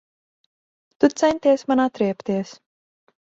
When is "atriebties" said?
1.85-2.55